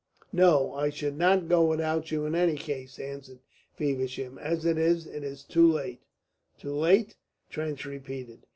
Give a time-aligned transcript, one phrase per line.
[0.33, 3.37] "No, I should not go without you in any case," answered
[3.75, 4.39] Feversham.
[4.39, 6.01] "As it is, it is too late."
[6.57, 7.17] "Too late?"
[7.51, 8.47] Trench repeated.